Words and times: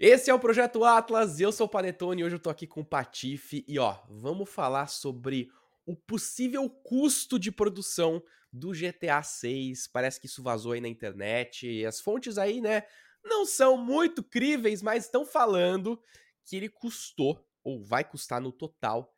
Esse 0.00 0.30
é 0.30 0.34
o 0.34 0.38
Projeto 0.38 0.84
Atlas, 0.84 1.40
eu 1.40 1.50
sou 1.50 1.66
o 1.66 1.68
Panetone 1.68 2.20
e 2.20 2.24
hoje 2.24 2.36
eu 2.36 2.38
tô 2.38 2.50
aqui 2.50 2.68
com 2.68 2.82
o 2.82 2.84
Patife 2.84 3.64
e 3.66 3.80
ó, 3.80 3.98
vamos 4.08 4.48
falar 4.48 4.86
sobre 4.86 5.50
o 5.84 5.96
possível 5.96 6.70
custo 6.70 7.36
de 7.36 7.50
produção 7.50 8.22
do 8.52 8.70
GTA 8.70 9.20
6. 9.24 9.88
Parece 9.88 10.20
que 10.20 10.26
isso 10.26 10.40
vazou 10.40 10.70
aí 10.70 10.80
na 10.80 10.86
internet, 10.86 11.66
e 11.66 11.84
as 11.84 12.00
fontes 12.00 12.38
aí, 12.38 12.60
né, 12.60 12.84
não 13.24 13.44
são 13.44 13.76
muito 13.76 14.22
críveis, 14.22 14.82
mas 14.82 15.06
estão 15.06 15.26
falando 15.26 16.00
que 16.44 16.54
ele 16.54 16.68
custou 16.68 17.44
ou 17.64 17.82
vai 17.82 18.04
custar 18.04 18.40
no 18.40 18.52
total 18.52 19.12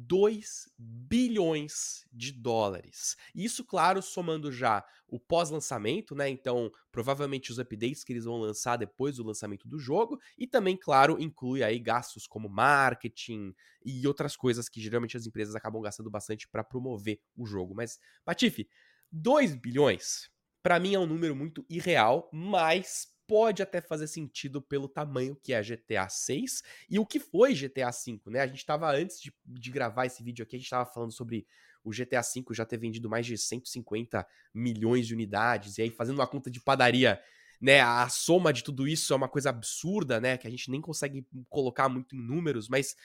2 0.00 0.70
bilhões 0.78 2.04
de 2.12 2.30
dólares. 2.32 3.16
Isso, 3.34 3.64
claro, 3.64 4.00
somando 4.00 4.52
já 4.52 4.84
o 5.08 5.18
pós-lançamento, 5.18 6.14
né? 6.14 6.28
Então, 6.28 6.70
provavelmente 6.92 7.50
os 7.50 7.58
updates 7.58 8.04
que 8.04 8.12
eles 8.12 8.24
vão 8.24 8.36
lançar 8.38 8.76
depois 8.76 9.16
do 9.16 9.24
lançamento 9.24 9.66
do 9.66 9.78
jogo, 9.78 10.20
e 10.36 10.46
também, 10.46 10.76
claro, 10.76 11.20
inclui 11.20 11.62
aí 11.62 11.78
gastos 11.78 12.26
como 12.26 12.48
marketing 12.48 13.52
e 13.84 14.06
outras 14.06 14.36
coisas 14.36 14.68
que 14.68 14.80
geralmente 14.80 15.16
as 15.16 15.26
empresas 15.26 15.54
acabam 15.54 15.82
gastando 15.82 16.10
bastante 16.10 16.46
para 16.48 16.62
promover 16.62 17.20
o 17.36 17.44
jogo. 17.44 17.74
Mas, 17.74 17.98
Patife, 18.24 18.68
2 19.10 19.54
bilhões, 19.54 20.30
para 20.62 20.78
mim 20.78 20.94
é 20.94 20.98
um 20.98 21.06
número 21.06 21.34
muito 21.34 21.64
irreal, 21.68 22.28
mas 22.32 23.08
pode 23.28 23.62
até 23.62 23.80
fazer 23.82 24.08
sentido 24.08 24.60
pelo 24.62 24.88
tamanho 24.88 25.36
que 25.36 25.52
é 25.52 25.62
GTA 25.62 26.08
6 26.08 26.62
e 26.88 26.98
o 26.98 27.04
que 27.04 27.20
foi 27.20 27.54
GTA 27.54 27.92
5, 27.92 28.30
né? 28.30 28.40
A 28.40 28.46
gente 28.46 28.56
estava 28.56 28.90
antes 28.90 29.20
de, 29.20 29.32
de, 29.44 29.70
gravar 29.70 30.06
esse 30.06 30.22
vídeo 30.22 30.42
aqui, 30.42 30.56
a 30.56 30.58
gente 30.58 30.66
estava 30.66 30.90
falando 30.90 31.12
sobre 31.12 31.46
o 31.84 31.90
GTA 31.90 32.22
5 32.22 32.54
já 32.54 32.64
ter 32.64 32.78
vendido 32.78 33.08
mais 33.08 33.26
de 33.26 33.36
150 33.36 34.26
milhões 34.52 35.06
de 35.06 35.12
unidades, 35.12 35.76
e 35.76 35.82
aí 35.82 35.90
fazendo 35.90 36.16
uma 36.18 36.26
conta 36.26 36.50
de 36.50 36.58
padaria, 36.58 37.22
né? 37.60 37.80
A 37.80 38.08
soma 38.08 38.50
de 38.50 38.64
tudo 38.64 38.88
isso 38.88 39.12
é 39.12 39.16
uma 39.16 39.28
coisa 39.28 39.50
absurda, 39.50 40.18
né? 40.18 40.38
Que 40.38 40.46
a 40.46 40.50
gente 40.50 40.70
nem 40.70 40.80
consegue 40.80 41.26
colocar 41.50 41.88
muito 41.90 42.16
em 42.16 42.20
números, 42.20 42.66
mas 42.66 42.96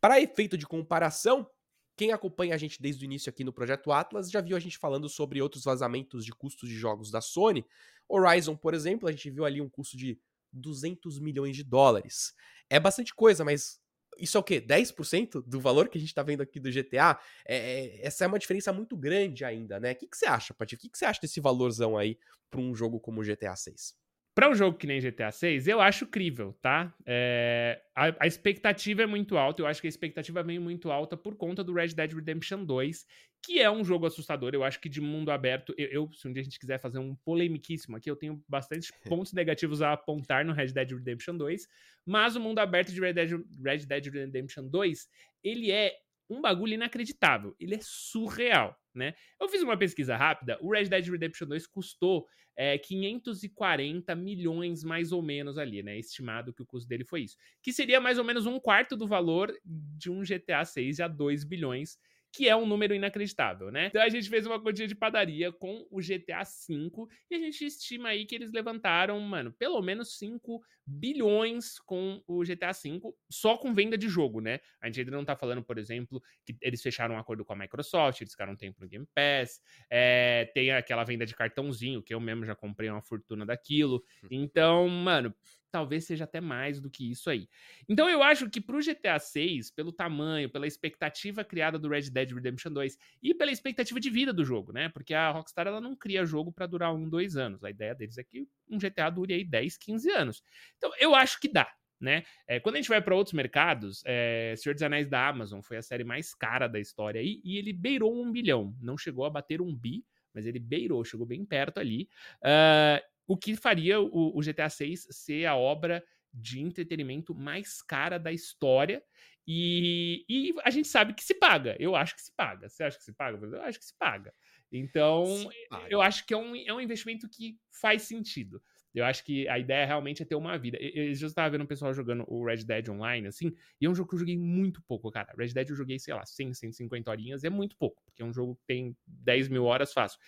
para 0.00 0.20
efeito 0.20 0.58
de 0.58 0.66
comparação, 0.66 1.48
quem 1.96 2.12
acompanha 2.12 2.54
a 2.54 2.58
gente 2.58 2.80
desde 2.80 3.04
o 3.04 3.06
início 3.06 3.30
aqui 3.30 3.44
no 3.44 3.52
Projeto 3.52 3.92
Atlas 3.92 4.30
já 4.30 4.40
viu 4.40 4.56
a 4.56 4.60
gente 4.60 4.78
falando 4.78 5.08
sobre 5.08 5.40
outros 5.42 5.64
vazamentos 5.64 6.24
de 6.24 6.32
custos 6.32 6.68
de 6.68 6.74
jogos 6.74 7.10
da 7.10 7.20
Sony. 7.20 7.64
Horizon, 8.08 8.56
por 8.56 8.74
exemplo, 8.74 9.08
a 9.08 9.12
gente 9.12 9.30
viu 9.30 9.44
ali 9.44 9.60
um 9.60 9.68
custo 9.68 9.96
de 9.96 10.18
200 10.52 11.18
milhões 11.18 11.56
de 11.56 11.64
dólares. 11.64 12.34
É 12.68 12.78
bastante 12.80 13.14
coisa, 13.14 13.44
mas 13.44 13.80
isso 14.18 14.36
é 14.36 14.40
o 14.40 14.42
quê? 14.42 14.60
10% 14.60 15.42
do 15.46 15.60
valor 15.60 15.88
que 15.88 15.98
a 15.98 16.00
gente 16.00 16.14
tá 16.14 16.22
vendo 16.22 16.42
aqui 16.42 16.60
do 16.60 16.70
GTA? 16.70 17.18
É, 17.46 17.56
é, 17.56 18.06
essa 18.06 18.24
é 18.24 18.26
uma 18.26 18.38
diferença 18.38 18.72
muito 18.72 18.96
grande 18.96 19.44
ainda, 19.44 19.80
né? 19.80 19.92
O 19.92 19.96
que, 19.96 20.06
que 20.06 20.16
você 20.16 20.26
acha, 20.26 20.52
Pati? 20.52 20.74
O 20.74 20.78
que, 20.78 20.88
que 20.88 20.98
você 20.98 21.04
acha 21.04 21.20
desse 21.20 21.40
valorzão 21.40 21.96
aí 21.96 22.18
para 22.50 22.60
um 22.60 22.74
jogo 22.74 23.00
como 23.00 23.20
o 23.20 23.24
GTA 23.24 23.56
6? 23.56 23.94
Para 24.34 24.48
um 24.48 24.54
jogo 24.54 24.78
que 24.78 24.86
nem 24.86 24.98
GTA 24.98 25.30
6, 25.30 25.68
eu 25.68 25.78
acho 25.78 26.06
crível, 26.06 26.54
tá? 26.62 26.94
É, 27.04 27.82
a, 27.94 28.24
a, 28.24 28.26
expectativa 28.26 29.02
é 29.02 29.06
muito 29.06 29.36
alta, 29.36 29.60
eu 29.60 29.66
acho 29.66 29.78
que 29.78 29.86
a 29.86 29.90
expectativa 29.90 30.42
vem 30.42 30.58
muito 30.58 30.90
alta 30.90 31.18
por 31.18 31.36
conta 31.36 31.62
do 31.62 31.74
Red 31.74 31.88
Dead 31.88 32.14
Redemption 32.14 32.64
2, 32.64 33.06
que 33.44 33.60
é 33.60 33.70
um 33.70 33.84
jogo 33.84 34.06
assustador. 34.06 34.54
Eu 34.54 34.64
acho 34.64 34.80
que 34.80 34.88
de 34.88 35.02
mundo 35.02 35.30
aberto, 35.30 35.74
eu, 35.76 35.88
eu 35.88 36.12
se 36.12 36.26
um 36.26 36.32
dia 36.32 36.40
a 36.40 36.44
gente 36.44 36.58
quiser 36.58 36.78
fazer 36.78 36.98
um 36.98 37.14
polemiquíssimo 37.14 37.94
aqui, 37.94 38.10
eu 38.10 38.16
tenho 38.16 38.42
bastante 38.48 38.90
pontos 39.06 39.34
negativos 39.34 39.82
a 39.82 39.92
apontar 39.92 40.46
no 40.46 40.54
Red 40.54 40.68
Dead 40.68 40.92
Redemption 40.92 41.36
2, 41.36 41.68
mas 42.06 42.34
o 42.34 42.40
mundo 42.40 42.58
aberto 42.60 42.90
de 42.90 43.00
Red 43.00 43.12
Dead, 43.12 43.30
Red 43.62 43.84
Dead 43.84 44.06
Redemption 44.06 44.66
2, 44.66 45.08
ele 45.44 45.70
é 45.70 45.92
um 46.30 46.40
bagulho 46.40 46.72
inacreditável. 46.72 47.54
Ele 47.60 47.74
é 47.74 47.80
surreal, 47.82 48.74
né? 48.94 49.14
Eu 49.40 49.48
fiz 49.48 49.62
uma 49.62 49.76
pesquisa 49.76 50.16
rápida. 50.16 50.58
O 50.60 50.70
Red 50.72 50.84
Dead 50.84 51.06
Redemption 51.08 51.46
2 51.46 51.66
custou 51.66 52.26
é, 52.56 52.78
540 52.78 54.14
milhões, 54.14 54.84
mais 54.84 55.12
ou 55.12 55.22
menos, 55.22 55.58
ali, 55.58 55.82
né? 55.82 55.98
Estimado 55.98 56.52
que 56.52 56.62
o 56.62 56.66
custo 56.66 56.88
dele 56.88 57.04
foi 57.04 57.22
isso. 57.22 57.36
Que 57.62 57.72
seria 57.72 58.00
mais 58.00 58.18
ou 58.18 58.24
menos 58.24 58.46
um 58.46 58.58
quarto 58.60 58.96
do 58.96 59.06
valor 59.06 59.52
de 59.64 60.10
um 60.10 60.22
GTA 60.22 60.64
6 60.64 61.00
a 61.00 61.08
2 61.08 61.44
bilhões 61.44 61.98
que 62.32 62.48
é 62.48 62.56
um 62.56 62.66
número 62.66 62.94
inacreditável, 62.94 63.70
né? 63.70 63.86
Então 63.86 64.02
a 64.02 64.08
gente 64.08 64.28
fez 64.28 64.46
uma 64.46 64.60
quantia 64.60 64.88
de 64.88 64.94
padaria 64.94 65.52
com 65.52 65.86
o 65.90 66.00
GTA 66.00 66.42
V 66.42 67.06
e 67.30 67.34
a 67.34 67.38
gente 67.38 67.64
estima 67.64 68.08
aí 68.08 68.24
que 68.24 68.34
eles 68.34 68.50
levantaram, 68.52 69.20
mano, 69.20 69.52
pelo 69.52 69.82
menos 69.82 70.18
5 70.18 70.62
bilhões 70.86 71.78
com 71.78 72.22
o 72.26 72.42
GTA 72.42 72.72
V, 72.72 73.00
só 73.30 73.56
com 73.56 73.74
venda 73.74 73.96
de 73.98 74.08
jogo, 74.08 74.40
né? 74.40 74.60
A 74.80 74.86
gente 74.86 75.00
ainda 75.00 75.12
não 75.12 75.24
tá 75.24 75.36
falando, 75.36 75.62
por 75.62 75.78
exemplo, 75.78 76.22
que 76.44 76.56
eles 76.62 76.82
fecharam 76.82 77.14
um 77.14 77.18
acordo 77.18 77.44
com 77.44 77.52
a 77.52 77.56
Microsoft, 77.56 78.20
eles 78.20 78.32
ficaram 78.32 78.54
um 78.54 78.56
tempo 78.56 78.80
no 78.80 78.88
Game 78.88 79.06
Pass, 79.14 79.60
é, 79.90 80.50
tem 80.54 80.72
aquela 80.72 81.04
venda 81.04 81.26
de 81.26 81.34
cartãozinho, 81.34 82.02
que 82.02 82.14
eu 82.14 82.20
mesmo 82.20 82.44
já 82.44 82.54
comprei 82.54 82.88
uma 82.88 83.02
fortuna 83.02 83.44
daquilo. 83.44 84.02
Hum. 84.24 84.28
Então, 84.30 84.88
mano, 84.88 85.34
talvez 85.72 86.04
seja 86.04 86.24
até 86.24 86.40
mais 86.40 86.80
do 86.80 86.90
que 86.90 87.10
isso 87.10 87.30
aí. 87.30 87.48
Então 87.88 88.08
eu 88.08 88.22
acho 88.22 88.48
que 88.50 88.60
pro 88.60 88.78
GTA 88.78 89.18
6, 89.18 89.70
pelo 89.70 89.90
tamanho, 89.90 90.50
pela 90.50 90.66
expectativa 90.66 91.42
criada 91.42 91.78
do 91.78 91.88
Red 91.88 92.10
Dead 92.10 92.30
Redemption 92.30 92.70
2 92.70 92.98
e 93.22 93.34
pela 93.34 93.50
expectativa 93.50 93.98
de 93.98 94.10
vida 94.10 94.32
do 94.32 94.44
jogo, 94.44 94.72
né? 94.72 94.90
Porque 94.90 95.14
a 95.14 95.30
Rockstar 95.30 95.66
ela 95.66 95.80
não 95.80 95.96
cria 95.96 96.26
jogo 96.26 96.52
para 96.52 96.66
durar 96.66 96.94
um, 96.94 97.08
dois 97.08 97.36
anos. 97.36 97.64
A 97.64 97.70
ideia 97.70 97.94
deles 97.94 98.18
é 98.18 98.22
que 98.22 98.46
um 98.68 98.78
GTA 98.78 99.10
dure 99.10 99.32
aí 99.32 99.44
10, 99.44 99.78
15 99.78 100.10
anos. 100.10 100.44
Então 100.76 100.92
eu 101.00 101.14
acho 101.14 101.40
que 101.40 101.48
dá. 101.48 101.72
Né? 101.98 102.24
É, 102.48 102.58
quando 102.58 102.74
a 102.74 102.78
gente 102.78 102.88
vai 102.88 103.00
para 103.00 103.14
outros 103.14 103.32
mercados, 103.32 104.02
é, 104.04 104.54
Senhor 104.56 104.74
dos 104.74 104.82
Anéis 104.82 105.08
da 105.08 105.28
Amazon 105.28 105.60
foi 105.60 105.76
a 105.76 105.82
série 105.82 106.02
mais 106.02 106.34
cara 106.34 106.66
da 106.66 106.80
história 106.80 107.20
aí, 107.20 107.40
e 107.44 107.56
ele 107.56 107.72
beirou 107.72 108.12
um 108.12 108.32
bilhão. 108.32 108.76
Não 108.80 108.98
chegou 108.98 109.24
a 109.24 109.30
bater 109.30 109.62
um 109.62 109.72
bi, 109.72 110.04
mas 110.34 110.44
ele 110.44 110.58
beirou, 110.58 111.04
chegou 111.04 111.24
bem 111.24 111.44
perto 111.44 111.78
ali. 111.78 112.08
Uh, 112.42 113.11
o 113.26 113.36
que 113.36 113.56
faria 113.56 114.00
o, 114.00 114.36
o 114.36 114.40
GTA 114.40 114.68
6 114.68 115.08
ser 115.10 115.46
a 115.46 115.56
obra 115.56 116.04
de 116.32 116.60
entretenimento 116.60 117.34
mais 117.34 117.82
cara 117.82 118.18
da 118.18 118.32
história. 118.32 119.02
E, 119.46 120.24
e, 120.28 120.54
a 120.64 120.70
gente 120.70 120.88
sabe 120.88 121.14
que 121.14 121.24
se 121.24 121.34
paga. 121.34 121.76
Eu 121.78 121.96
acho 121.96 122.14
que 122.14 122.22
se 122.22 122.32
paga. 122.34 122.68
Você 122.68 122.84
acha 122.84 122.96
que 122.96 123.04
se 123.04 123.12
paga? 123.12 123.44
Eu 123.44 123.62
acho 123.62 123.78
que 123.78 123.84
se 123.84 123.96
paga. 123.98 124.32
Então, 124.70 125.26
se 125.26 125.68
paga. 125.68 125.86
eu 125.90 126.00
acho 126.00 126.24
que 126.26 126.32
é 126.32 126.36
um, 126.36 126.56
é 126.56 126.72
um 126.72 126.80
investimento 126.80 127.28
que 127.28 127.58
faz 127.70 128.02
sentido. 128.02 128.62
Eu 128.94 129.04
acho 129.04 129.24
que 129.24 129.48
a 129.48 129.58
ideia 129.58 129.86
realmente 129.86 130.22
é 130.22 130.26
ter 130.26 130.34
uma 130.34 130.58
vida. 130.58 130.78
Eu 130.80 131.14
já 131.14 131.26
estava 131.26 131.50
vendo 131.50 131.62
o 131.64 131.66
pessoal 131.66 131.94
jogando 131.94 132.24
o 132.28 132.44
Red 132.44 132.64
Dead 132.64 132.88
Online, 132.88 133.28
assim, 133.28 133.54
e 133.80 133.86
é 133.86 133.88
um 133.90 133.94
jogo 133.94 134.10
que 134.10 134.14
eu 134.14 134.18
joguei 134.18 134.36
muito 134.36 134.82
pouco, 134.82 135.10
cara. 135.10 135.32
Red 135.36 135.48
Dead 135.48 135.70
eu 135.70 135.76
joguei, 135.76 135.98
sei 135.98 136.14
lá, 136.14 136.24
100, 136.24 136.54
150 136.54 137.10
horinhas, 137.10 137.44
é 137.44 137.50
muito 137.50 137.76
pouco, 137.76 138.02
porque 138.04 138.22
é 138.22 138.24
um 138.24 138.32
jogo 138.32 138.56
que 138.56 138.64
tem 138.66 138.96
10 139.06 139.48
mil 139.48 139.64
horas 139.64 139.92
fácil. 139.92 140.18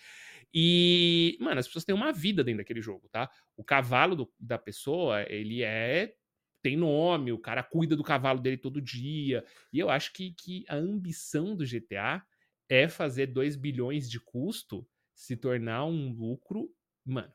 E, 0.53 1.37
mano, 1.39 1.59
as 1.59 1.67
pessoas 1.67 1.85
têm 1.85 1.93
uma 1.93 2.11
vida 2.11 2.43
dentro 2.43 2.59
daquele 2.59 2.81
jogo, 2.81 3.07
tá? 3.09 3.29
O 3.55 3.63
cavalo 3.63 4.15
do, 4.15 4.33
da 4.39 4.57
pessoa, 4.57 5.23
ele 5.29 5.63
é 5.63 6.13
tem 6.61 6.75
nome, 6.75 7.31
o 7.31 7.37
cara 7.37 7.61
cuida 7.61 7.95
do 7.95 8.03
cavalo 8.03 8.39
dele 8.39 8.57
todo 8.57 8.81
dia. 8.81 9.45
E 9.71 9.77
eu 9.77 9.87
acho 9.87 10.11
que, 10.11 10.31
que 10.31 10.65
a 10.67 10.75
ambição 10.75 11.55
do 11.55 11.63
GTA 11.63 12.25
é 12.67 12.87
fazer 12.87 13.27
2 13.27 13.55
bilhões 13.55 14.09
de 14.09 14.19
custo 14.19 14.87
se 15.13 15.37
tornar 15.37 15.85
um 15.85 16.11
lucro, 16.11 16.67
mano, 17.05 17.31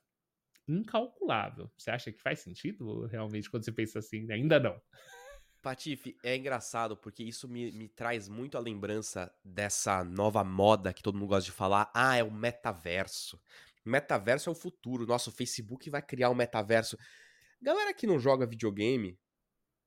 incalculável. 0.71 1.71
Você 1.77 1.91
acha 1.91 2.13
que 2.13 2.21
faz 2.21 2.41
sentido 2.41 3.07
realmente 3.07 3.51
quando 3.51 3.65
você 3.65 3.73
pensa 3.73 3.99
assim? 3.99 4.31
Ainda 4.31 4.61
não. 4.61 4.81
Patife, 5.63 6.17
é 6.25 6.37
engraçado 6.37 6.97
porque 6.97 7.23
isso 7.23 7.47
me, 7.47 7.71
me 7.73 7.89
traz 7.89 8.29
muito 8.29 8.57
a 8.57 8.61
lembrança 8.61 9.31
dessa 9.45 10.03
nova 10.03 10.43
moda 10.43 10.93
que 10.93 11.03
todo 11.03 11.19
mundo 11.19 11.29
gosta 11.29 11.45
de 11.45 11.53
falar. 11.53 11.91
Ah, 11.95 12.17
é 12.17 12.25
o 12.25 12.31
metaverso. 12.31 13.39
Metaverso 13.85 14.49
é 14.49 14.53
o 14.53 14.55
futuro. 14.55 15.07
Nosso 15.07 15.31
Facebook 15.31 15.91
vai 15.91 16.01
criar 16.01 16.31
um 16.31 16.35
metaverso. 16.35 16.97
Galera 17.61 17.93
que 17.93 18.07
não 18.07 18.19
joga 18.19 18.47
videogame 18.47 19.19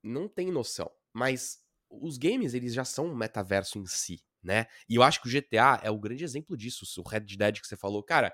não 0.04 0.28
tem 0.28 0.52
noção. 0.52 0.92
Mas 1.12 1.60
os 1.90 2.18
games, 2.18 2.54
eles 2.54 2.74
já 2.74 2.86
são 2.86 3.08
um 3.08 3.16
metaverso 3.16 3.80
em 3.80 3.86
si, 3.86 4.24
né? 4.44 4.68
E 4.88 4.96
eu 4.96 5.04
acho 5.04 5.22
que 5.22 5.28
o 5.28 5.32
GTA 5.32 5.80
é 5.84 5.90
o 5.90 6.00
grande 6.00 6.24
exemplo 6.24 6.56
disso. 6.56 6.86
O 7.02 7.08
Red 7.08 7.22
Dead 7.22 7.60
que 7.60 7.68
você 7.68 7.78
falou, 7.78 8.04
cara, 8.04 8.34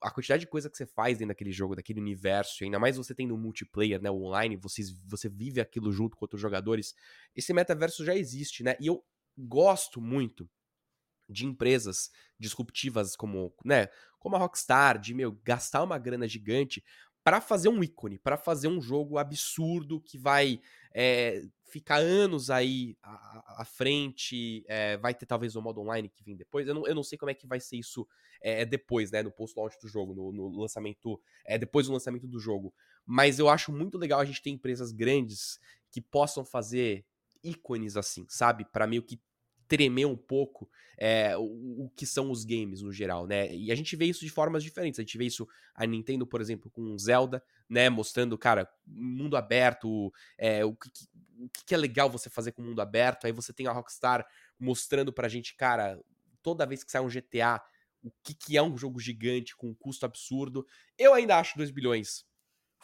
a 0.00 0.10
quantidade 0.10 0.40
de 0.40 0.46
coisa 0.46 0.68
que 0.68 0.76
você 0.76 0.86
faz 0.86 1.18
dentro 1.18 1.28
daquele 1.28 1.52
jogo, 1.52 1.76
daquele 1.76 2.00
universo, 2.00 2.64
ainda 2.64 2.78
mais 2.78 2.96
você 2.96 3.14
tendo 3.14 3.34
um 3.34 3.38
multiplayer, 3.38 4.02
né, 4.02 4.10
online, 4.10 4.56
você, 4.56 4.82
você 5.06 5.28
vive 5.28 5.60
aquilo 5.60 5.92
junto 5.92 6.16
com 6.16 6.24
outros 6.24 6.40
jogadores, 6.40 6.94
esse 7.34 7.52
metaverso 7.52 8.04
já 8.04 8.14
existe, 8.14 8.62
né? 8.62 8.76
E 8.80 8.86
eu 8.86 9.04
gosto 9.38 10.00
muito 10.00 10.48
de 11.28 11.46
empresas 11.46 12.10
disruptivas 12.38 13.16
como, 13.16 13.54
né, 13.64 13.88
como 14.18 14.36
a 14.36 14.38
Rockstar, 14.38 14.98
de 14.98 15.14
meu 15.14 15.32
gastar 15.44 15.82
uma 15.82 15.98
grana 15.98 16.26
gigante 16.26 16.84
para 17.24 17.40
fazer 17.40 17.68
um 17.68 17.82
ícone, 17.82 18.18
para 18.18 18.36
fazer 18.36 18.68
um 18.68 18.80
jogo 18.80 19.16
absurdo 19.16 20.00
que 20.00 20.18
vai 20.18 20.60
é, 20.94 21.42
ficar 21.72 21.96
anos 21.96 22.50
aí 22.50 22.96
à, 23.02 23.62
à 23.62 23.64
frente, 23.64 24.62
é, 24.68 24.98
vai 24.98 25.14
ter 25.14 25.24
talvez 25.24 25.56
um 25.56 25.62
modo 25.62 25.80
online 25.80 26.10
que 26.10 26.22
vem 26.22 26.36
depois. 26.36 26.68
Eu 26.68 26.74
não, 26.74 26.86
eu 26.86 26.94
não 26.94 27.02
sei 27.02 27.16
como 27.16 27.30
é 27.30 27.34
que 27.34 27.46
vai 27.46 27.58
ser 27.58 27.76
isso 27.76 28.06
é, 28.42 28.64
depois, 28.66 29.10
né, 29.10 29.22
no 29.22 29.32
post-launch 29.32 29.78
do 29.80 29.88
jogo, 29.88 30.14
no, 30.14 30.30
no 30.30 30.60
lançamento, 30.60 31.18
é, 31.46 31.56
depois 31.56 31.86
do 31.86 31.92
lançamento 31.94 32.28
do 32.28 32.38
jogo. 32.38 32.74
Mas 33.06 33.38
eu 33.38 33.48
acho 33.48 33.72
muito 33.72 33.96
legal 33.96 34.20
a 34.20 34.24
gente 34.24 34.42
ter 34.42 34.50
empresas 34.50 34.92
grandes 34.92 35.58
que 35.90 36.00
possam 36.00 36.44
fazer 36.44 37.06
ícones 37.42 37.96
assim, 37.96 38.26
sabe? 38.28 38.66
Para 38.66 38.86
meio 38.86 39.02
que 39.02 39.18
tremer 39.66 40.04
um 40.04 40.16
pouco 40.16 40.68
é, 40.98 41.34
o, 41.38 41.86
o, 41.86 41.90
que 41.96 42.04
são 42.04 42.30
os 42.30 42.44
games 42.44 42.82
no 42.82 42.92
geral, 42.92 43.26
né? 43.26 43.54
E 43.54 43.72
a 43.72 43.74
gente 43.74 43.96
vê 43.96 44.04
isso 44.04 44.20
de 44.20 44.30
formas 44.30 44.62
diferentes. 44.62 45.00
A 45.00 45.02
gente 45.02 45.16
vê 45.16 45.24
isso 45.24 45.48
a 45.74 45.86
Nintendo, 45.86 46.26
por 46.26 46.42
exemplo, 46.42 46.70
com 46.70 46.98
Zelda, 46.98 47.42
né? 47.70 47.88
Mostrando, 47.88 48.36
cara, 48.36 48.68
mundo 48.86 49.34
aberto, 49.34 50.12
é, 50.36 50.62
o, 50.62 50.74
que, 50.74 50.90
o 51.44 51.50
que 51.66 51.74
é 51.74 51.78
legal 51.78 52.08
você 52.10 52.30
fazer 52.30 52.52
com 52.52 52.62
o 52.62 52.64
mundo 52.64 52.80
aberto. 52.80 53.26
Aí 53.26 53.32
você 53.32 53.52
tem 53.52 53.66
a 53.66 53.72
Rockstar 53.72 54.26
mostrando 54.58 55.12
pra 55.12 55.28
gente, 55.28 55.54
cara, 55.56 55.98
toda 56.42 56.66
vez 56.66 56.84
que 56.84 56.90
sai 56.90 57.02
um 57.02 57.08
GTA, 57.08 57.60
o 58.02 58.10
que, 58.22 58.34
que 58.34 58.56
é 58.56 58.62
um 58.62 58.76
jogo 58.76 58.98
gigante 59.00 59.56
com 59.56 59.68
um 59.68 59.74
custo 59.74 60.06
absurdo. 60.06 60.66
Eu 60.98 61.14
ainda 61.14 61.38
acho 61.38 61.56
2 61.56 61.70
bilhões 61.70 62.24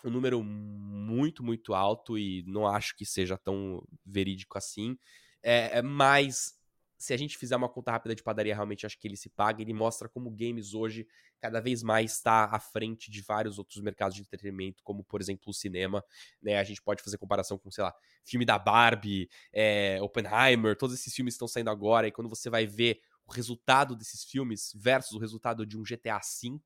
um 0.04 0.10
número 0.10 0.42
muito, 0.42 1.42
muito 1.42 1.74
alto 1.74 2.18
e 2.18 2.44
não 2.46 2.66
acho 2.66 2.96
que 2.96 3.04
seja 3.04 3.36
tão 3.36 3.82
verídico 4.04 4.56
assim. 4.56 4.96
É, 5.42 5.82
mas 5.82 6.57
se 6.98 7.14
a 7.14 7.16
gente 7.16 7.38
fizer 7.38 7.54
uma 7.54 7.68
conta 7.68 7.92
rápida 7.92 8.12
de 8.12 8.22
padaria, 8.24 8.52
realmente 8.52 8.84
acho 8.84 8.98
que 8.98 9.06
ele 9.06 9.16
se 9.16 9.28
paga. 9.28 9.62
Ele 9.62 9.72
mostra 9.72 10.08
como 10.08 10.28
games 10.30 10.74
hoje 10.74 11.06
cada 11.40 11.60
vez 11.60 11.82
mais 11.84 12.14
está 12.14 12.46
à 12.46 12.58
frente 12.58 13.08
de 13.08 13.22
vários 13.22 13.56
outros 13.56 13.80
mercados 13.80 14.16
de 14.16 14.22
entretenimento, 14.22 14.82
como 14.82 15.04
por 15.04 15.20
exemplo 15.20 15.50
o 15.50 15.54
cinema. 15.54 16.04
Né? 16.42 16.58
A 16.58 16.64
gente 16.64 16.82
pode 16.82 17.00
fazer 17.00 17.16
comparação 17.16 17.56
com, 17.56 17.70
sei 17.70 17.84
lá, 17.84 17.94
filme 18.24 18.44
da 18.44 18.58
Barbie, 18.58 19.30
é, 19.52 19.98
Oppenheimer, 20.02 20.76
todos 20.76 20.98
esses 20.98 21.14
filmes 21.14 21.34
estão 21.34 21.46
saindo 21.46 21.70
agora. 21.70 22.08
E 22.08 22.12
quando 22.12 22.28
você 22.28 22.50
vai 22.50 22.66
ver 22.66 23.00
o 23.24 23.32
resultado 23.32 23.94
desses 23.94 24.24
filmes 24.24 24.72
versus 24.74 25.12
o 25.12 25.18
resultado 25.18 25.64
de 25.64 25.78
um 25.78 25.84
GTA 25.84 26.18
V, 26.18 26.58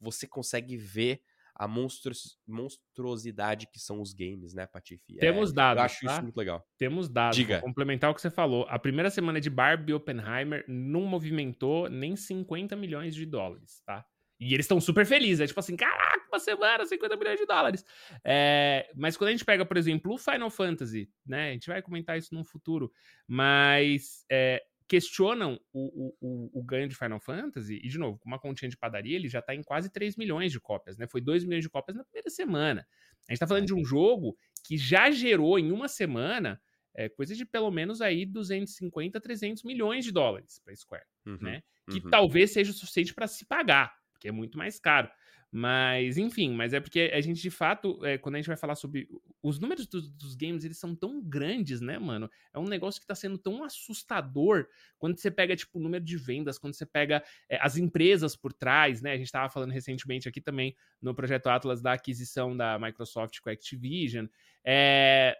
você 0.00 0.26
consegue 0.26 0.76
ver 0.76 1.22
a 1.62 1.68
monstruosidade 1.68 3.68
que 3.68 3.78
são 3.78 4.00
os 4.00 4.12
games, 4.12 4.52
né, 4.52 4.66
Patife? 4.66 5.14
Temos 5.20 5.52
é, 5.52 5.54
dados. 5.54 5.80
Eu 5.80 5.84
acho 5.84 6.06
tá? 6.06 6.12
isso 6.12 6.22
muito 6.22 6.36
legal. 6.36 6.66
Temos 6.76 7.08
dados. 7.08 7.36
Diga. 7.36 7.60
Vou 7.60 7.68
complementar 7.68 8.10
o 8.10 8.14
que 8.14 8.20
você 8.20 8.30
falou. 8.30 8.66
A 8.68 8.80
primeira 8.80 9.10
semana 9.10 9.40
de 9.40 9.48
Barbie 9.48 9.94
Oppenheimer 9.94 10.64
não 10.66 11.02
movimentou 11.02 11.88
nem 11.88 12.16
50 12.16 12.74
milhões 12.74 13.14
de 13.14 13.24
dólares, 13.24 13.80
tá? 13.86 14.04
E 14.40 14.54
eles 14.54 14.64
estão 14.64 14.80
super 14.80 15.06
felizes. 15.06 15.38
É 15.38 15.46
tipo 15.46 15.60
assim, 15.60 15.76
caraca, 15.76 16.26
uma 16.32 16.40
semana, 16.40 16.84
50 16.84 17.16
milhões 17.16 17.38
de 17.38 17.46
dólares. 17.46 17.84
É, 18.24 18.90
mas 18.96 19.16
quando 19.16 19.28
a 19.28 19.30
gente 19.30 19.44
pega, 19.44 19.64
por 19.64 19.76
exemplo, 19.76 20.12
o 20.12 20.18
Final 20.18 20.50
Fantasy, 20.50 21.08
né? 21.24 21.50
A 21.50 21.52
gente 21.52 21.68
vai 21.68 21.80
comentar 21.80 22.18
isso 22.18 22.34
no 22.34 22.44
futuro. 22.44 22.90
Mas 23.24 24.24
é, 24.28 24.60
questionam 24.88 25.60
o, 25.72 26.14
o, 26.20 26.60
o, 26.60 26.62
ganho 26.62 26.88
de 26.88 26.96
Final 26.96 27.20
Fantasy, 27.20 27.80
e 27.82 27.88
de 27.88 27.98
novo, 27.98 28.18
com 28.18 28.28
uma 28.28 28.38
continha 28.38 28.68
de 28.68 28.76
padaria, 28.76 29.16
ele 29.16 29.28
já 29.28 29.38
está 29.38 29.54
em 29.54 29.62
quase 29.62 29.90
3 29.90 30.16
milhões 30.16 30.52
de 30.52 30.60
cópias, 30.60 30.96
né? 30.98 31.06
Foi 31.06 31.20
2 31.20 31.44
milhões 31.44 31.62
de 31.62 31.70
cópias 31.70 31.96
na 31.96 32.04
primeira 32.04 32.30
semana. 32.30 32.86
A 33.28 33.32
gente 33.32 33.36
está 33.36 33.46
falando 33.46 33.66
de 33.66 33.74
um 33.74 33.84
jogo 33.84 34.36
que 34.64 34.76
já 34.76 35.10
gerou 35.10 35.58
em 35.58 35.70
uma 35.70 35.88
semana 35.88 36.60
é, 36.94 37.08
coisa 37.08 37.34
de 37.34 37.44
pelo 37.44 37.70
menos 37.70 38.00
aí 38.00 38.26
250, 38.26 39.20
300 39.20 39.62
milhões 39.62 40.04
de 40.04 40.12
dólares 40.12 40.60
para 40.64 40.74
Square, 40.74 41.06
uhum, 41.26 41.38
né? 41.40 41.62
Que 41.90 41.98
uhum. 41.98 42.10
talvez 42.10 42.52
seja 42.52 42.70
o 42.70 42.74
suficiente 42.74 43.14
para 43.14 43.26
se 43.26 43.46
pagar, 43.46 43.92
porque 44.12 44.28
é 44.28 44.32
muito 44.32 44.58
mais 44.58 44.78
caro. 44.78 45.10
Mas, 45.54 46.16
enfim, 46.16 46.54
mas 46.54 46.72
é 46.72 46.80
porque 46.80 47.10
a 47.12 47.20
gente, 47.20 47.42
de 47.42 47.50
fato, 47.50 48.02
é, 48.06 48.16
quando 48.16 48.36
a 48.36 48.38
gente 48.38 48.46
vai 48.46 48.56
falar 48.56 48.74
sobre. 48.74 49.06
Os 49.42 49.58
números 49.58 49.86
dos, 49.86 50.08
dos, 50.08 50.34
games, 50.34 50.64
eles 50.64 50.78
são 50.78 50.96
tão 50.96 51.22
grandes, 51.22 51.82
né, 51.82 51.98
mano? 51.98 52.30
É 52.54 52.58
um 52.58 52.64
negócio 52.64 52.98
que 52.98 53.06
tá 53.06 53.14
sendo 53.14 53.36
tão 53.36 53.62
assustador 53.62 54.66
quando 54.98 55.18
você 55.18 55.30
pega, 55.30 55.54
tipo, 55.54 55.78
o 55.78 55.82
número 55.82 56.02
de 56.02 56.16
vendas, 56.16 56.58
quando 56.58 56.72
você 56.72 56.86
pega 56.86 57.22
é, 57.50 57.58
as 57.60 57.76
empresas 57.76 58.34
por 58.34 58.50
trás, 58.50 59.02
né? 59.02 59.12
A 59.12 59.18
gente 59.18 59.30
tava 59.30 59.50
falando 59.50 59.72
recentemente 59.72 60.26
aqui 60.26 60.40
também 60.40 60.74
no 61.02 61.14
projeto 61.14 61.48
Atlas 61.48 61.82
da 61.82 61.92
aquisição 61.92 62.56
da 62.56 62.78
Microsoft 62.78 63.38
com 63.40 63.50
a 63.50 63.52
Activision. 63.52 64.26
É, 64.64 65.36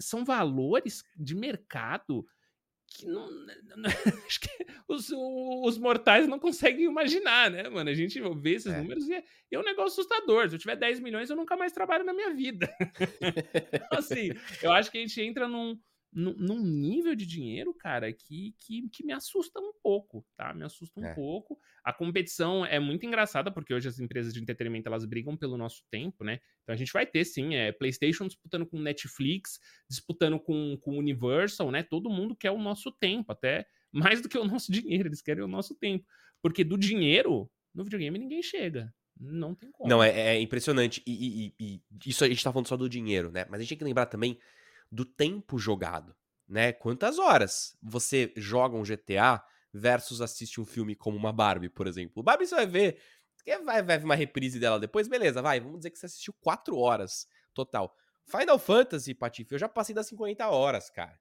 são 0.00 0.24
valores 0.24 1.04
de 1.14 1.34
mercado 1.34 2.26
que 2.96 3.06
não, 3.06 3.30
não, 3.30 3.90
acho 4.26 4.40
que 4.40 4.66
os, 4.88 5.10
os 5.10 5.78
mortais 5.78 6.26
não 6.28 6.38
conseguem 6.38 6.84
imaginar, 6.84 7.50
né, 7.50 7.68
mano? 7.68 7.90
A 7.90 7.94
gente 7.94 8.20
vê 8.40 8.54
esses 8.54 8.72
é. 8.72 8.78
números 8.78 9.08
e 9.08 9.14
é, 9.14 9.24
é, 9.50 9.58
um 9.58 9.62
negócio 9.62 10.00
assustador. 10.00 10.48
Se 10.48 10.54
eu 10.56 10.58
tiver 10.58 10.76
10 10.76 11.00
milhões, 11.00 11.30
eu 11.30 11.36
nunca 11.36 11.56
mais 11.56 11.72
trabalho 11.72 12.04
na 12.04 12.12
minha 12.12 12.34
vida. 12.34 12.72
então, 13.72 13.98
assim, 13.98 14.30
eu 14.62 14.72
acho 14.72 14.90
que 14.90 14.98
a 14.98 15.00
gente 15.00 15.20
entra 15.20 15.46
num, 15.48 15.78
num 16.12 16.60
nível 16.60 17.14
de 17.14 17.24
dinheiro, 17.24 17.72
cara, 17.72 18.12
que, 18.12 18.54
que, 18.58 18.88
que 18.90 19.04
me 19.04 19.12
assusta 19.14 19.58
um 19.58 19.72
pouco, 19.82 20.24
tá? 20.36 20.52
Me 20.52 20.62
assusta 20.62 21.00
um 21.00 21.06
é. 21.06 21.14
pouco. 21.14 21.58
A 21.82 21.92
competição 21.92 22.66
é 22.66 22.78
muito 22.78 23.06
engraçada, 23.06 23.50
porque 23.50 23.72
hoje 23.72 23.88
as 23.88 23.98
empresas 23.98 24.34
de 24.34 24.40
entretenimento, 24.40 24.88
elas 24.88 25.06
brigam 25.06 25.36
pelo 25.36 25.56
nosso 25.56 25.82
tempo, 25.90 26.22
né? 26.22 26.38
Então 26.62 26.74
a 26.74 26.76
gente 26.76 26.92
vai 26.92 27.06
ter, 27.06 27.24
sim, 27.24 27.54
é, 27.54 27.72
PlayStation 27.72 28.26
disputando 28.26 28.66
com 28.66 28.78
Netflix, 28.78 29.58
disputando 29.88 30.38
com, 30.38 30.76
com 30.82 30.98
Universal, 30.98 31.70
né? 31.70 31.82
Todo 31.82 32.10
mundo 32.10 32.36
quer 32.36 32.50
o 32.50 32.58
nosso 32.58 32.92
tempo, 32.92 33.32
até 33.32 33.66
mais 33.90 34.20
do 34.20 34.28
que 34.28 34.36
o 34.36 34.44
nosso 34.44 34.70
dinheiro, 34.72 35.08
eles 35.08 35.22
querem 35.22 35.42
o 35.42 35.48
nosso 35.48 35.74
tempo. 35.74 36.04
Porque 36.42 36.62
do 36.62 36.76
dinheiro, 36.76 37.50
no 37.74 37.84
videogame 37.84 38.18
ninguém 38.18 38.42
chega. 38.42 38.92
Não 39.18 39.54
tem 39.54 39.70
como. 39.70 39.88
Não, 39.88 40.02
é, 40.02 40.36
é 40.36 40.40
impressionante. 40.40 41.02
E, 41.06 41.54
e, 41.58 41.64
e, 41.64 41.82
isso 42.06 42.24
a 42.24 42.28
gente 42.28 42.42
tá 42.42 42.52
falando 42.52 42.66
só 42.66 42.76
do 42.76 42.88
dinheiro, 42.88 43.30
né? 43.30 43.46
Mas 43.48 43.60
a 43.60 43.62
gente 43.62 43.70
tem 43.70 43.78
que 43.78 43.84
lembrar 43.84 44.06
também 44.06 44.38
do 44.92 45.06
tempo 45.06 45.58
jogado, 45.58 46.14
né? 46.46 46.70
Quantas 46.70 47.18
horas 47.18 47.74
você 47.82 48.30
joga 48.36 48.76
um 48.76 48.84
GTA 48.84 49.42
versus 49.72 50.20
assiste 50.20 50.60
um 50.60 50.66
filme 50.66 50.94
como 50.94 51.16
uma 51.16 51.32
Barbie, 51.32 51.70
por 51.70 51.86
exemplo. 51.86 52.22
Barbie 52.22 52.46
você 52.46 52.54
vai 52.54 52.66
ver, 52.66 53.00
vai, 53.64 53.82
vai 53.82 53.98
ver 53.98 54.04
uma 54.04 54.14
reprise 54.14 54.60
dela 54.60 54.78
depois, 54.78 55.08
beleza, 55.08 55.40
vai, 55.40 55.58
vamos 55.60 55.78
dizer 55.78 55.90
que 55.90 55.98
você 55.98 56.04
assistiu 56.04 56.34
4 56.34 56.76
horas 56.76 57.26
total. 57.54 57.96
Final 58.26 58.58
Fantasy, 58.58 59.14
Patife, 59.14 59.54
eu 59.54 59.58
já 59.58 59.68
passei 59.68 59.94
das 59.94 60.06
50 60.08 60.46
horas, 60.50 60.90
cara. 60.90 61.18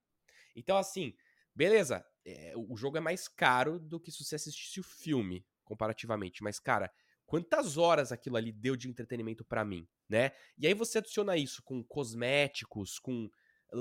Então, 0.53 0.77
assim, 0.77 1.15
beleza, 1.56 2.06
é, 2.25 2.53
o 2.56 2.75
jogo 2.75 2.97
é 2.97 3.00
mais 3.00 3.29
caro 3.29 3.79
do 3.79 4.01
que 4.01 4.12
se 4.12 4.23
você 4.23 4.35
assistisse 4.35 4.81
o 4.81 4.83
filme, 4.83 5.45
comparativamente. 5.63 6.44
Mas, 6.44 6.59
cara, 6.59 6.91
quantas 7.25 7.77
horas 7.77 8.12
aquilo 8.12 8.35
ali 8.35 8.51
deu 8.51 8.75
de 8.75 8.89
entretenimento 8.89 9.45
para 9.45 9.63
mim, 9.63 9.88
né? 10.09 10.31
E 10.57 10.68
aí 10.68 10.73
você 10.73 10.97
adiciona 10.97 11.38
isso 11.38 11.63
com 11.63 11.81
cosméticos, 11.81 13.00
com 13.00 13.29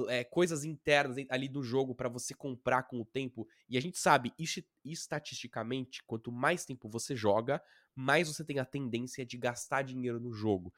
é, 0.08 0.25
coisas 0.25 0.64
internas 0.64 1.16
ali 1.28 1.48
do 1.48 1.62
jogo 1.62 1.94
para 1.94 2.08
você 2.08 2.34
comprar 2.34 2.84
com 2.84 3.00
o 3.00 3.04
tempo. 3.04 3.46
E 3.69 3.76
a 3.76 3.81
gente 3.81 3.98
sabe, 3.98 4.32
estatisticamente, 4.84 6.02
quanto 6.04 6.31
mais 6.31 6.64
tempo 6.64 6.88
você 6.88 7.16
joga, 7.16 7.62
mais 7.94 8.28
você 8.28 8.44
tem 8.44 8.58
a 8.58 8.64
tendência 8.64 9.25
de 9.26 9.37
gastar 9.37 9.82
dinheiro 9.82 10.20
no 10.20 10.32
jogo. 10.32 10.72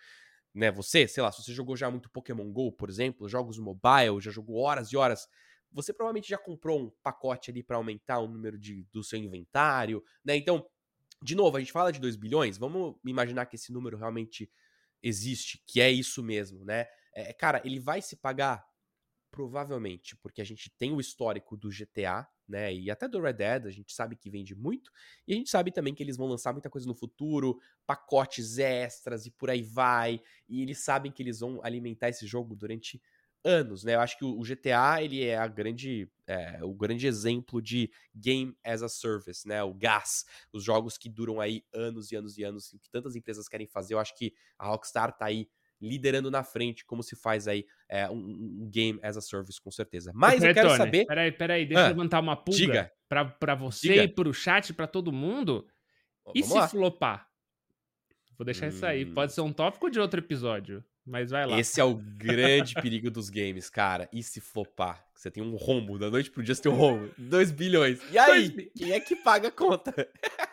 Né, 0.54 0.70
você, 0.70 1.08
sei 1.08 1.22
lá, 1.22 1.32
se 1.32 1.42
você 1.42 1.52
jogou 1.52 1.76
já 1.76 1.90
muito 1.90 2.10
Pokémon 2.10 2.52
GO, 2.52 2.72
por 2.72 2.90
exemplo, 2.90 3.26
jogos 3.26 3.58
mobile, 3.58 4.20
já 4.20 4.30
jogou 4.30 4.56
horas 4.56 4.92
e 4.92 4.96
horas, 4.96 5.26
você 5.70 5.94
provavelmente 5.94 6.28
já 6.28 6.36
comprou 6.36 6.78
um 6.78 6.90
pacote 7.02 7.50
ali 7.50 7.62
para 7.62 7.78
aumentar 7.78 8.18
o 8.18 8.28
número 8.28 8.58
de, 8.58 8.86
do 8.92 9.02
seu 9.02 9.18
inventário, 9.18 10.04
né? 10.22 10.36
Então, 10.36 10.66
de 11.22 11.34
novo, 11.34 11.56
a 11.56 11.60
gente 11.60 11.72
fala 11.72 11.90
de 11.90 11.98
2 11.98 12.16
bilhões, 12.16 12.58
vamos 12.58 12.96
imaginar 13.04 13.46
que 13.46 13.56
esse 13.56 13.72
número 13.72 13.96
realmente 13.96 14.50
existe, 15.02 15.62
que 15.66 15.80
é 15.80 15.90
isso 15.90 16.22
mesmo, 16.22 16.64
né? 16.64 16.86
É, 17.14 17.32
cara, 17.32 17.62
ele 17.64 17.80
vai 17.80 18.02
se 18.02 18.16
pagar 18.16 18.62
Provavelmente, 19.32 20.15
porque 20.15 20.43
a 20.43 20.44
gente 20.44 20.69
tem 20.69 20.93
o 20.93 21.01
histórico 21.01 21.56
do 21.56 21.70
GTA, 21.70 22.29
né? 22.46 22.74
E 22.74 22.91
até 22.91 23.08
do 23.08 23.19
Red 23.19 23.32
Dead, 23.32 23.67
a 23.67 23.70
gente 23.70 23.94
sabe 23.94 24.15
que 24.15 24.29
vende 24.29 24.55
muito. 24.55 24.93
E 25.27 25.32
a 25.32 25.36
gente 25.36 25.48
sabe 25.48 25.72
também 25.72 25.94
que 25.94 26.03
eles 26.03 26.19
vão 26.19 26.27
lançar 26.29 26.53
muita 26.53 26.69
coisa 26.69 26.86
no 26.86 26.94
futuro, 26.94 27.58
pacotes 27.86 28.58
extras 28.58 29.24
e 29.24 29.31
por 29.31 29.48
aí 29.48 29.62
vai. 29.62 30.20
E 30.46 30.60
eles 30.60 30.84
sabem 30.84 31.10
que 31.10 31.22
eles 31.22 31.41
vão 31.41 31.60
alimentar 31.65 32.10
esse 32.10 32.27
jogo 32.27 32.55
durante 32.55 33.01
anos, 33.43 33.84
né? 33.84 33.94
Eu 33.94 34.01
acho 34.01 34.19
que 34.19 34.24
o 34.27 34.44
GTA 34.44 35.03
ele 35.03 35.24
é 35.24 35.39
a 35.39 35.48
grande, 35.48 36.10
é, 36.27 36.62
o 36.62 36.74
grande 36.74 37.06
exemplo 37.06 37.62
de 37.62 37.91
game 38.15 38.55
as 38.62 38.82
a 38.82 38.89
service, 38.89 39.48
né? 39.48 39.62
O 39.62 39.72
gas, 39.72 40.27
os 40.53 40.62
jogos 40.62 40.98
que 40.98 41.08
duram 41.08 41.41
aí 41.41 41.65
anos 41.72 42.12
e 42.12 42.17
anos 42.17 42.36
e 42.36 42.44
anos, 42.44 42.77
que 42.82 42.91
tantas 42.91 43.17
empresas 43.17 43.48
querem 43.48 43.67
fazer. 43.67 43.94
Eu 43.94 43.98
acho 43.98 44.15
que 44.15 44.34
a 44.58 44.69
Rockstar 44.69 45.17
tá 45.17 45.24
aí 45.24 45.48
liderando 45.82 46.31
na 46.31 46.44
frente, 46.44 46.84
como 46.84 47.03
se 47.03 47.17
faz 47.17 47.48
aí 47.48 47.67
é, 47.89 48.08
um, 48.08 48.15
um, 48.15 48.69
game 48.70 48.98
as 49.03 49.17
a 49.17 49.20
service, 49.20 49.60
com 49.60 49.70
certeza. 49.70 50.12
Mas 50.15 50.43
eu 50.43 50.55
quero 50.55 50.69
Tony, 50.69 50.79
saber. 50.79 51.06
Peraí, 51.06 51.32
peraí, 51.32 51.67
deixa 51.67 51.82
ah, 51.82 51.86
eu 51.86 51.96
levantar 51.96 52.20
uma 52.20 52.36
pulga 52.36 52.91
pra 53.08 53.55
você 53.55 53.89
diga. 53.89 54.05
e 54.05 54.08
pro 54.08 54.32
chat, 54.32 54.72
pra 54.72 54.86
todo 54.86 55.12
mundo. 55.12 55.67
e 56.34 56.41
Vamos 56.41 56.48
se 56.48 56.60
lá. 56.60 56.69
flopar? 56.69 57.29
Vou 58.39 58.44
deixar 58.44 58.67
hum... 58.67 58.69
isso 58.70 58.86
aí. 58.86 59.05
Pode 59.05 59.32
ser 59.32 59.41
um 59.41 59.53
tópico 59.53 59.91
de 59.91 60.01
outro 60.01 60.20
episódio. 60.20 60.84
Mas 61.05 61.31
vai 61.31 61.44
lá. 61.44 61.58
Esse 61.58 61.81
é 61.81 61.84
o 61.84 61.96
grande 61.96 62.74
perigo 62.74 63.10
dos 63.10 63.29
games, 63.29 63.69
cara. 63.69 64.08
E 64.12 64.22
se 64.22 64.41
flopar? 64.41 65.05
Você 65.15 65.31
tem 65.31 65.43
um 65.43 65.56
rombo, 65.56 65.98
da 65.98 66.08
noite 66.08 66.31
pro 66.31 66.43
dia 66.43 66.55
você 66.55 66.62
tem 66.62 66.70
um 66.70 66.77
rombo. 66.77 67.10
2 67.19 67.51
bilhões. 67.51 68.01
E 68.10 68.19
aí? 68.19 68.70
Quem 68.77 68.93
é 68.93 69.01
que 69.01 69.17
paga 69.17 69.48
a 69.48 69.51
conta? 69.51 69.93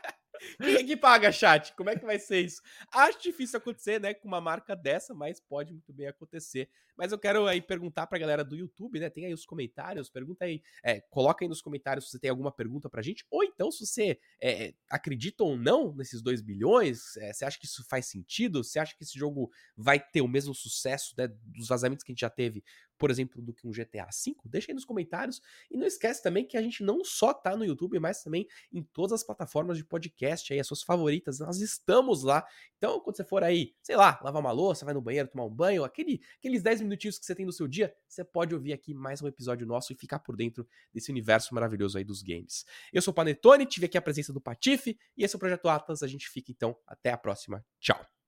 Quem 0.58 0.76
é 0.76 0.84
que 0.84 0.98
paga, 0.98 1.32
chat? 1.32 1.74
Como 1.76 1.90
é 1.90 1.96
que 1.96 2.06
vai 2.06 2.20
ser 2.20 2.42
isso? 2.42 2.62
Acho 2.94 3.22
difícil 3.22 3.58
acontecer, 3.58 4.00
né, 4.00 4.14
com 4.14 4.28
uma 4.28 4.42
marca 4.42 4.76
dessa, 4.76 5.14
mas 5.14 5.40
pode 5.40 5.74
muito 5.74 5.94
bem 5.94 6.08
acontecer. 6.08 6.70
Mas 6.98 7.14
eu 7.14 7.18
quero 7.18 7.48
aí 7.48 7.62
perguntar 7.62 8.08
pra 8.08 8.20
galera 8.20 8.44
do 8.44 8.58
YouTube, 8.58 9.00
né? 9.00 9.10
Tem 9.10 9.26
aí 9.26 9.34
os 9.34 9.46
comentários, 9.46 10.10
pergunta 10.10 10.44
aí, 10.44 10.62
é, 10.84 11.00
coloca 11.00 11.46
aí 11.46 11.48
nos 11.48 11.62
comentários 11.62 12.06
se 12.06 12.12
você 12.12 12.20
tem 12.20 12.30
alguma 12.30 12.52
pergunta 12.52 12.90
pra 12.90 13.02
gente, 13.02 13.26
ou 13.32 13.42
então 13.42 13.72
se 13.72 13.86
você 13.86 14.20
é, 14.44 14.74
acredita 14.90 15.46
ou 15.46 15.58
não 15.58 15.96
nesses 15.96 16.22
2 16.22 16.42
bilhões, 16.42 17.16
é, 17.18 17.32
você 17.32 17.46
acha 17.46 17.58
que 17.58 17.66
isso 17.66 17.86
faz 17.88 18.08
sentido? 18.08 18.64
Você 18.64 18.80
acha 18.80 18.94
que 18.98 19.04
esse 19.04 19.18
jogo 19.18 19.50
vai 19.78 19.98
ter 19.98 20.20
o 20.20 20.28
mesmo 20.28 20.54
sucesso 20.54 21.14
né, 21.18 21.30
dos 21.46 21.70
vazamentos 21.70 22.04
que 22.04 22.12
a 22.12 22.14
gente 22.14 22.22
já 22.22 22.30
teve 22.30 22.64
por 23.00 23.10
exemplo, 23.10 23.42
do 23.42 23.54
que 23.54 23.66
um 23.66 23.72
GTA 23.72 24.06
V? 24.06 24.36
Deixa 24.46 24.72
aí 24.72 24.76
nos 24.76 24.86
comentários. 24.86 25.42
E 25.72 25.78
não 25.78 25.88
esquece 25.88 26.22
também 26.22 26.46
que 26.46 26.58
a 26.58 26.62
gente 26.62 26.84
não 26.84 27.04
só 27.04 27.34
tá 27.34 27.56
no 27.56 27.64
YouTube, 27.64 27.98
mas 28.00 28.22
também 28.22 28.46
em 28.72 28.84
todas 28.84 29.14
as 29.14 29.24
plataformas 29.24 29.78
de 29.78 29.86
podcast 29.86 30.52
aí, 30.52 30.60
as 30.60 30.68
suas 30.68 30.84
favoritas. 30.84 31.40
Nós 31.40 31.62
estamos 31.62 32.24
lá. 32.24 32.46
Então, 32.78 33.00
quando 33.00 33.16
você 33.16 33.24
for 33.24 33.44
aí, 33.44 33.74
sei 33.82 33.96
lá, 33.96 34.20
lavar 34.22 34.42
uma 34.42 34.52
louça, 34.52 34.84
vai 34.84 34.94
no 34.94 35.02
banheiro 35.02 35.30
tomar 35.30 35.46
um 35.46 35.50
banho, 35.50 35.84
aquele, 35.84 36.22
aqueles 36.38 36.62
10 36.62 36.82
minutinhos 36.82 37.18
que 37.18 37.26
você 37.26 37.34
tem 37.34 37.46
no 37.46 37.54
seu 37.54 37.68
dia, 37.68 37.94
você 38.08 38.24
pode 38.24 38.54
ouvir 38.54 38.74
aqui 38.74 38.94
mais 38.94 39.22
um 39.22 39.28
episódio 39.28 39.66
nosso 39.66 39.94
e 39.94 39.96
ficar 39.96 40.20
por 40.20 40.36
dentro 40.36 40.68
desse 40.94 41.10
universo 41.10 41.56
maravilhoso 41.56 41.98
aí 41.98 42.04
dos 42.04 42.22
games. 42.22 42.66
Eu 42.92 43.02
sou 43.02 43.12
o 43.14 43.16
Panetone, 43.16 43.66
tive 43.66 43.86
aqui 43.86 43.98
a 43.98 44.02
presença 44.02 44.34
do 44.34 44.42
Patife 44.42 45.00
e 45.16 45.24
esse 45.24 45.36
é 45.36 45.38
o 45.38 45.40
Projeto 45.40 45.70
Atlas. 45.70 46.04
A 46.04 46.08
gente 46.08 46.30
fica 46.30 46.52
então 46.52 46.76
até 46.86 47.12
a 47.12 47.18
próxima. 47.18 47.66
Tchau. 47.80 48.19